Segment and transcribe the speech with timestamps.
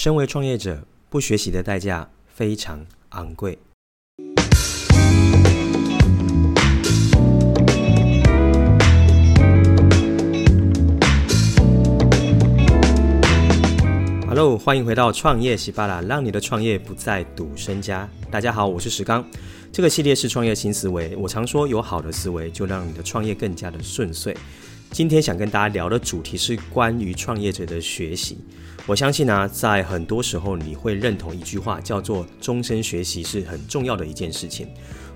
[0.00, 3.58] 身为创业者，不学习的代价非常昂贵。
[14.28, 18.08] Hello，欢迎回到创业喜巴拉，让你的创业不再赌身家。
[18.30, 19.28] 大家好，我是石刚。
[19.72, 21.16] 这个系列是创业新思维。
[21.16, 24.36] 我常说，有好的思维，就让你的创业更加的顺遂。
[24.90, 28.38] 今天想跟大家聊的主题是关于创业者的学习。
[28.86, 34.66] 我相信呢、在很多时候你会认同一句话，叫做“终身学习是很重要的一件事情”。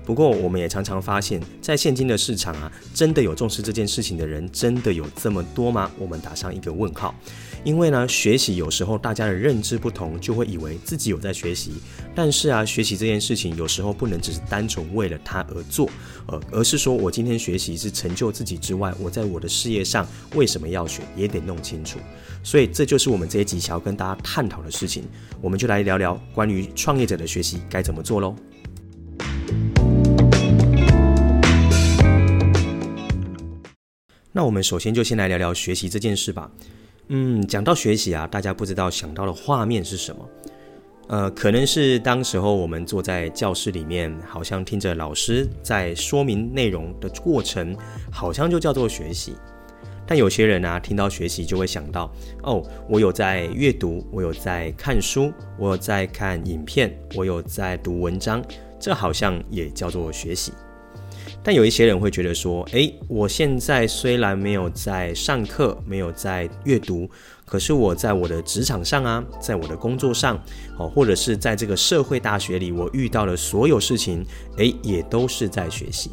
[0.05, 5.89] 不过，我们也常常发现，在现今的市场啊，真的有重视这件事情的人，真的有这么多吗？
[5.97, 7.15] 我们打上一个问号。
[7.63, 11.71] 因为呢，学习有时候大家的认知不同，就会以为自己有在学习。
[12.13, 15.89] 但是啊，学习这件事情有时候不能只是单纯为了它而做，
[16.27, 20.05] 呃，而是说我今天学习是成就自己之外，我在我的事业上
[20.35, 21.99] 为什么要学，也得弄清楚。
[22.43, 25.05] 所以这就是我们这一集想要跟大家探讨的事情。
[25.39, 28.35] 我们就来聊聊关于创业者的学习该怎么做喽。
[34.33, 36.51] 那我们首先就先来聊聊学习这件事吧。
[37.07, 40.29] 嗯，讲到学习啊，大家不知道想到的画面是什么？
[41.09, 47.75] 呃，可能是当时候我们坐在教室里面，好像听着老师在说明内容的过程，
[48.09, 49.35] 好像就叫做学习。
[50.07, 52.09] 但有些人啊，听到学习就会想到，
[52.43, 58.41] 哦，我有在阅读，我有在看书，我有在看影片，我有在读文章，
[58.79, 60.53] 这好像也叫做学习。
[61.43, 67.09] 但有一些人会觉得说，诶，我现在虽然没有在上课，没有在阅读，
[67.45, 70.41] 可是我在我的职场上啊，在我的工作上，
[70.77, 76.11] 哦，或者是在这个社会大学里，我遇到的所有事情，诶，也都是在学习。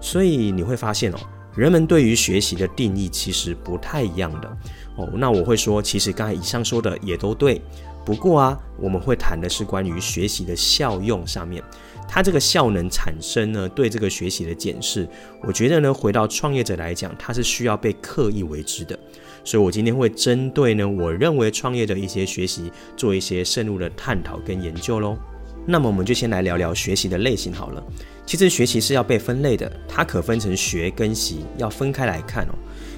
[0.00, 1.18] 所以你会发现哦，
[1.54, 4.56] 人们对于学习的定义其实不太一样的
[4.96, 5.08] 哦。
[5.14, 7.60] 那我会说，其实刚才以上说的也都对。
[8.04, 11.62] 不过啊，我们会谈的是关于学习的效用上面，
[12.06, 15.08] 它这个效能产生呢，对这个学习的检视，
[15.42, 18.98] 我觉得呢，回到创业者来讲，它是需要被刻意为之的。
[19.44, 25.18] 所以我今天会针对呢，我认为创业的一些学习，做一些深入的探讨跟研究喽。
[25.66, 27.82] 那么我们就先来聊聊学习的类型好了。
[28.26, 32.54] 其实学习是要被分类的，它可分成学跟习，要分开来看哦。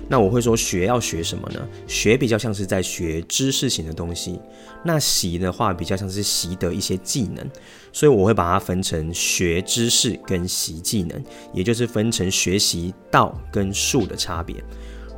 [0.08, 1.60] 那我会说学要学什么呢？
[1.88, 4.40] 学比较像是在学知识型的东西，
[4.84, 7.44] 那习的话比较像是习得一些技能，
[7.92, 11.20] 所以我会把它分成学知识跟习技能，
[11.52, 14.54] 也就是分成学习道跟术的差别。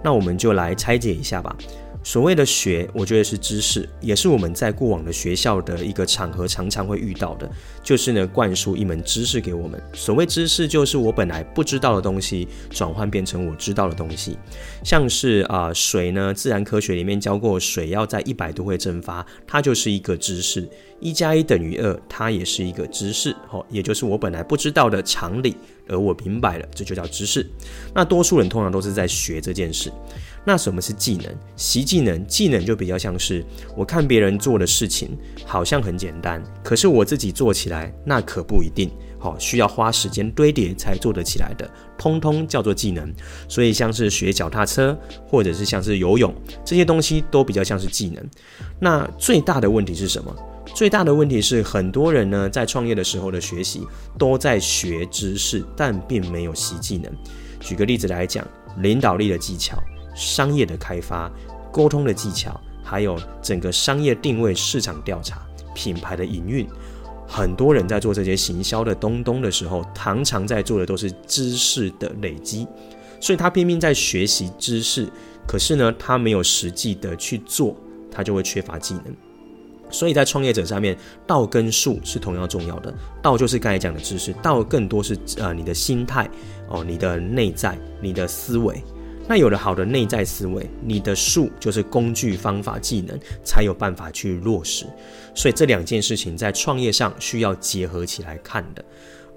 [0.02, 1.54] 那我们就来拆解一下吧。
[2.08, 7.46] 所谓的学，我觉得是知识，也是我们在过往的学校的一个场合常常会遇到的，
[7.82, 9.78] 就是呢，灌输一门知识给我们。
[9.92, 14.38] 所谓知识，就是我本来不知道的东西，转换变成我知道的东西。
[14.82, 20.66] 像是啊、水呢，自然科学里面教过，水要在一百度会蒸发，它就是一个知识。
[21.00, 25.54] 一加一等于二，它也是一个知识，哦，也就是我本来不知道的常理，
[25.88, 27.48] 而我明白了，这就叫知识。
[27.94, 29.92] 那多数人通常都是在学这件事。
[30.44, 31.34] 那什么是技能？
[31.56, 33.44] 习技能，技能就比较像是
[33.76, 38.90] 我看别人做的事情好像很简单，可是我自己做起来那可不一定。
[39.18, 43.12] 好，需要花时间堆叠才做得起来的，通通叫做技能。
[43.48, 44.96] 所以像是学脚踏车，
[45.26, 46.34] 或者是像是游泳
[46.64, 48.24] 这些东西，都比较像是技能。
[48.78, 50.34] 那最大的问题是什么？
[50.74, 53.86] 最大的问题是很多人呢在创业的时候的学习
[54.18, 57.10] 都在学知识，但并没有习技能。
[57.58, 58.46] 举个例子来讲，
[58.78, 59.76] 领导力的技巧。
[60.14, 61.30] 商业的开发、
[61.70, 65.46] 沟通的技巧，还有整个商业定位、市场调查、
[65.76, 66.68] 品牌的营运，
[67.30, 72.66] 很多人在做这些行销的东东的时候，常常在做的都是知识的累积，
[73.20, 75.06] 所以他拼命在学习知识，
[75.46, 77.76] 可是呢，他没有实际的去做，
[78.10, 79.14] 他就会缺乏技能。
[79.90, 80.96] 所以在创业者上面，
[81.26, 82.92] 道跟术是同样重要的。
[83.22, 86.28] 道就是刚才讲的知识，道更多是呃你的心态
[86.68, 88.82] 哦，你的内在，你的思维。
[89.28, 94.86] 那有了好的内在思维，你的术就是工具、方法、技能，才有办法去落实。
[95.34, 98.82] 所以这两件事情在创业上需要结合起来看的。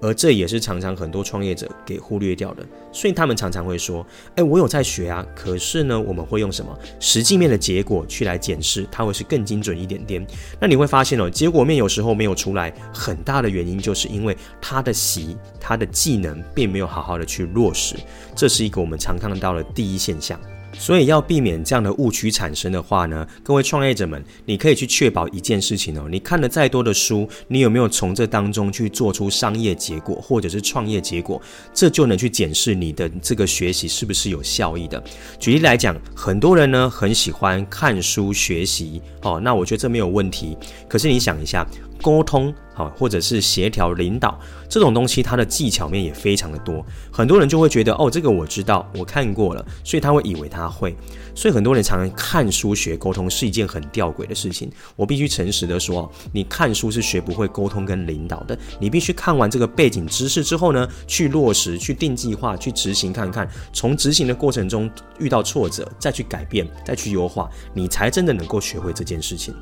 [0.02, 4.04] 而这也是常常很多创业者给忽略掉的，所以他们常常会说
[4.34, 10.26] ：“哎，我有在学啊，可是呢，我们会用什么实际面的结果去来检视，它会是更精准一点点。”
[10.60, 17.94] 那你会发现哦，结果面有时候没有出来，很大的原因就是因为他的习、他的技能并没有好好的去落实，
[18.34, 20.38] 这是一个我们常看到的第一现象。
[20.78, 31.40] 所以要避免这样的误区产生的话呢，各位创业者们，你可以去确保一件事情哦，你看了再多的书，你有没有从这当中去做出商业结果或者是创业结果，
[31.72, 35.02] 这就能去检视你的这个学习是不是有效益的。
[35.38, 40.56] 举例来讲，很多人呢很喜欢看书学习哦，那我觉得这没有问题。
[40.88, 41.66] 可是你想一下，
[42.02, 42.52] 沟通。
[42.74, 46.82] 好，或者是协调领导这种东西，它的技巧面也非常的多。
[47.12, 50.96] 很多人就会觉得，哦，这个我知道，我看过了，所以他会以为他会。
[51.34, 54.72] 所以很多人常常看书学沟通是一件很吊诡的事情。
[54.96, 58.58] 我必须诚实的说，你看书是学不会沟通跟领导的。
[58.80, 63.46] 你必须看完这个背景知识之后呢，去落实、去定计划、去执行看看。
[63.74, 69.54] 从执行的过程中遇到挫折，再去改变、再去优化，你才真的能够学会这件事情。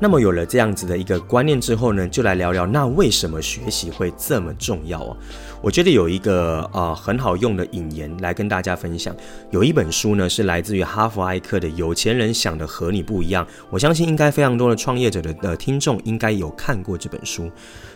[0.00, 5.16] 那么有了这样子的一个观念之后后呢，就来聊聊那为什么学习会这么重要哦？
[5.62, 9.14] 我觉得有一个呃很好用的引言来跟大家分享。
[9.52, 17.48] 有一本书呢是来自于哈佛艾克的《有钱人想的和你不一样》，我相信应该非常多的创业者的的听众应该有看过这本书。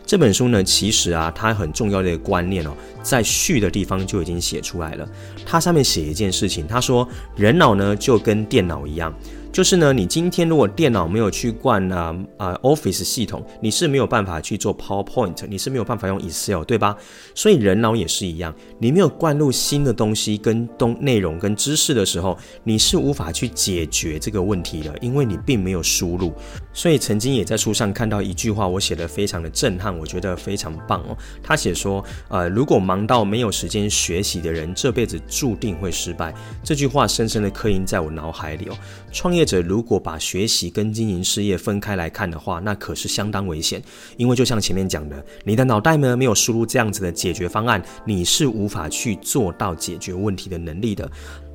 [0.06, 2.70] 这本书呢其实啊它很重要的一个观念哦，
[3.02, 5.08] 在序的地方就已经写出来了。
[5.44, 9.12] 它上面写一件事情，他说人脑呢就跟电脑一样。
[9.52, 16.96] 就是呢，你今天如果电脑没有去灌啊啊 Office 系统，你是没有办法去做 PowerPoint，你是没有办法用 Excel，对吧？
[17.34, 26.32] 所以人脑也是一样，你没有灌入新的东西跟东内容跟知识的时候，你是无法去解决这个问题的，因为你并没有输入。
[26.72, 31.16] 所以曾经也在书上看到一句话，我写得非常的震撼，我觉得非常棒哦。
[31.42, 36.32] 他写说，呃，如果忙到没有时间学习的人，这辈子注定会失败。
[36.62, 38.78] 这句话深深的刻印在我脑海里哦。
[39.10, 43.82] 创业者如果把学习跟经营事业分开来看的话，那可是相当危险。
[44.16, 51.10] 因为就像前面讲的，你的脑袋呢没有输入这样子的解决方案，你是无法去做到解决问题的能力的。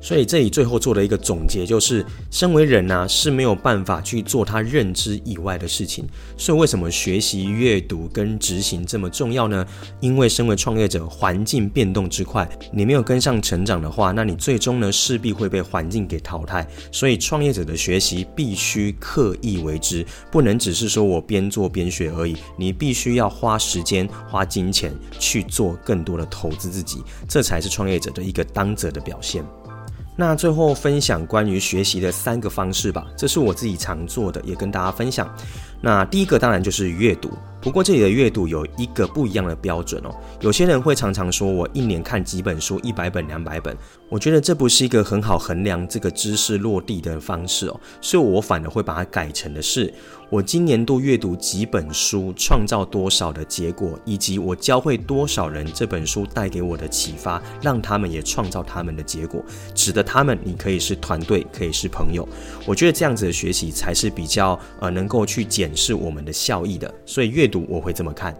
[0.06, 6.06] 所以这里最后做的一个总结就是，身为人呢、是没有办法去做他认知以外的事情。
[6.36, 9.66] 所以为什么学习、阅读跟执行这么重要呢？
[9.98, 16.64] 因为身为创业者，环境变动之快，你没有跟上成长的话，那你最终呢势必会被环境给淘汰。
[16.92, 22.36] 所以创业者的学习必须刻意为之，不能只是说我边做边学而已。
[22.56, 29.44] 你必须要花时间、花金钱去做更多的投资自己，这才是创业者的一个当责的表现。
[30.16, 35.32] 那最后分享关于学习的三个方式吧，这是我自己常做的，也跟大家分享。
[35.80, 37.30] 那第一个当然就是阅读。
[37.66, 40.14] 不过这里的阅读有一个不一样的标准哦。
[40.40, 43.76] 有些人会常常说，我一年看几本书，一百本、两百本。
[44.08, 47.80] 我觉得这不是一个很好衡量这个知识落地的方式哦。
[48.00, 49.92] 所以我反而会把它改成的是，
[50.30, 59.44] 我今年度阅读几本书，创造多少的结果，以及我教会多少人这本书带给我的启发，让他们也创造他们的结果。
[59.74, 62.28] 指的他们，你可以是团队，可以是朋友。
[62.64, 66.94] 我觉得这样子的学习才是比较呃能够去检视我们的效益的。
[67.04, 67.55] 所以阅读。
[67.56, 68.36] 我会这么看。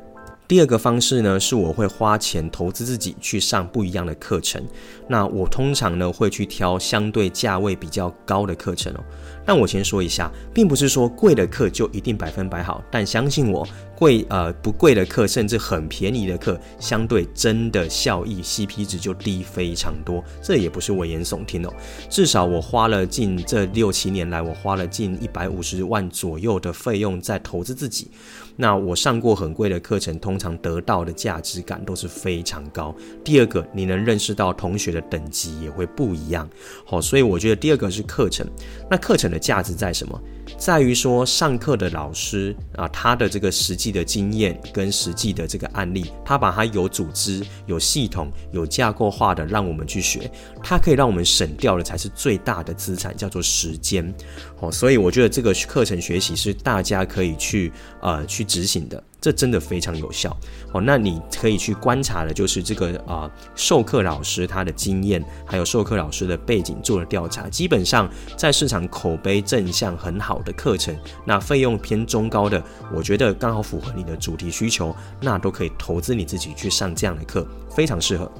[0.49, 4.65] 第二个方式呢，是我会花钱投资自己去上不一样的课程。
[5.09, 9.01] 那我通常呢会去挑相对价位比较高的课程哦。
[9.45, 13.67] 但我先说一下，并不是说贵的课就一定百分百好，但相信我。
[13.97, 20.23] 贵呃不贵的课，甚至很便宜的课，相对真的效益 CP 值就低非常多。
[20.43, 21.73] 这也不是危言耸听哦，
[22.11, 28.11] 至少我花了近这六七年来，我花了近一百五十万左右的费用在投资自己。
[28.59, 32.95] 那我上过很贵的课程，通常得到的价值感都是非常高。
[33.23, 36.49] 第二个，你能认识到同学的等级也会不一样。
[36.87, 38.47] 好，所以我觉得第二个是课程。
[38.91, 40.19] 那课程的价值在什么？
[40.57, 50.31] 在于说上课的老师啊，他的这个时间的经验跟实际的这个案例，他把它有组织、有系统、有架构化的让我们去学，
[50.63, 54.15] 它可以让我们省掉的才是最大的资产，叫做时间。
[54.61, 59.03] 哦，所以我觉得这个课程学习是大家可以去呃去执行的。
[59.21, 60.37] 这真的非常有效
[60.73, 60.81] 哦。
[60.81, 67.49] 那你可以去观察的，就是这个啊、授课老师他的经验，还有授课老师的背景做了调查。
[67.49, 72.63] 基本上在市场口碑正向很好的课程，那费用偏中高的，
[72.95, 78.31] 我觉得刚好符合你的主题需求，那都可以投资你自己去上这样的课，非常适合。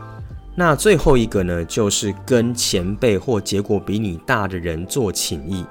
[0.55, 5.65] 那最后一个呢，就是跟前辈或结果比你大的人做请益。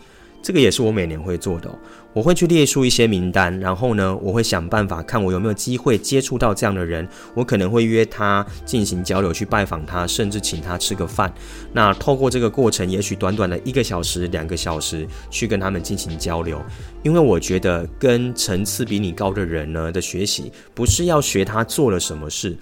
[0.45, 1.75] 这个也是我每年会做的，
[2.13, 11.33] 我会去列出一些名单，然后呢，我会想办法看我有没有机会接触到这样的人，我可能会约他进行交流，去拜访他，甚至请他吃个饭。
[11.73, 16.63] 那透过这个过程，也许短短的一个小时、两个小时，去跟他们进行交流，
[17.01, 22.55] 因为我觉得跟层次比你高的人呢的学习，不是要学他做了什么事。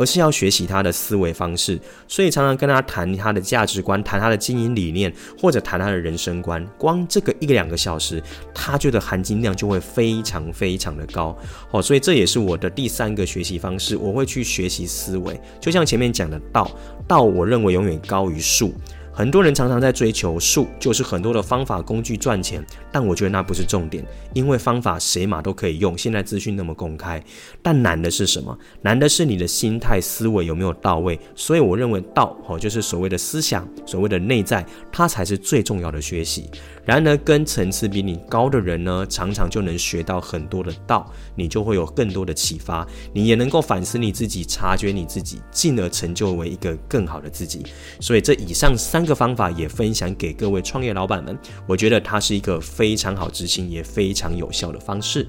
[0.00, 1.78] 而是要学习他的思维方式。
[2.08, 6.66] 所以常常跟他谈他的价值观，谈他的经营理念，或者谈他的人生观。
[6.78, 8.22] 光这个一两个小时，
[8.54, 11.36] 他觉得含金量就会非常非常的高。
[11.70, 15.38] 哦，所以这也是我的第三个学习方式，我会去学习思维。
[15.60, 16.70] 就像前面讲的道，
[17.06, 18.72] 道我认为永远高于术。
[19.12, 25.98] 很多人常常在追求术，就是很多的方法工具赚钱，但我觉得那不是重点，因为方法谁嘛都可以用。
[25.98, 27.22] 现在资讯那么公开，
[27.60, 28.56] 但难的是什么？
[28.82, 31.18] 难的是你的心态思维有没有到位。
[31.34, 36.48] 所以我认为道哦，就是所谓的思想，所谓的内在，它才是最重要的学习。
[36.86, 47.64] 然而，跟层次比你高的人呢，常常就能学到很多的道，你就会有更多的启发，你也能够反思你自己，察觉你自己，进而成就为一个更好的自己。
[48.00, 51.34] 所以，这以上三三个方法也分享给各位创业老板们，
[51.66, 55.26] 我觉得它是一个非常好执行也非常有效的方式。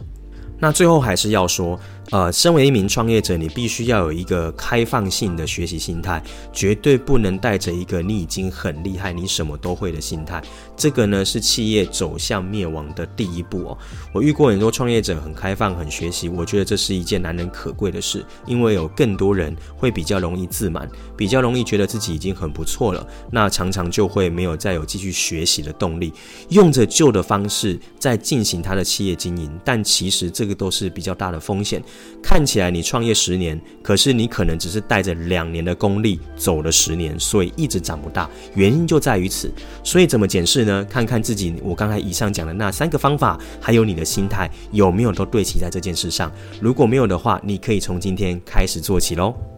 [0.59, 1.79] 那最后还是要说。
[2.11, 10.43] 呃，身为一名创业者，你必须要有一个开放性的学习心态，绝对不能带着一个你已经很厉害、你什么都会的心态。
[10.75, 13.77] 这个呢，是企业走向灭亡的第一步哦。
[14.11, 26.11] 我遇过很多创业者很开放、很学习，我觉得这是一件难能可贵的事，因为有更多人会比较容易自满，比较容易觉得自己已经很不错了，那常常就会没有再有继续学习的动力，
[26.49, 31.81] 用着旧的方式在进行他的企业经营，但其实这个都是比较大的风险。
[32.21, 38.29] 看起来你创业十年，可是你可能只是带着两年的功力走了十年，所以一直长不大。
[38.55, 39.51] 原因就在于此。
[39.83, 40.85] 所以怎么检视呢？
[40.89, 46.31] 看看自己，我刚才以上讲的那三个方法，还有你的心态有没有都对齐在这件事上。
[46.59, 49.50] 如果没有的话，你可以从今天开始做起喽。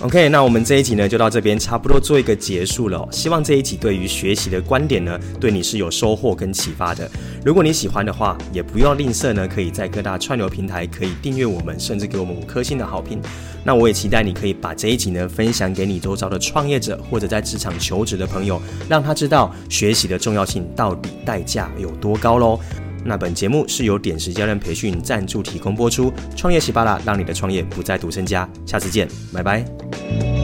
[0.00, 3.04] OK，那我们这一集呢，就到这边差不多做一个结束了。
[3.10, 7.10] 希望这一集对于学习的观点呢，对你是有收获跟启发的。
[7.44, 13.20] 如果你喜欢的话，也不要吝啬呢，可以在各大串流平台可以订阅我们，甚至给我们五颗星的好评。
[13.64, 22.60] 那我也期待你可以把这一集呢分享给你周遭的创业者或者在职场求职的朋友，让他知道学习的重要性到底代价有多高喽。
[23.08, 28.48] 那本节目是由点石教练培训赞助提供播出，创业喜巴拉，让你的创业不再独身家。
[28.66, 30.37] 下次见，拜拜。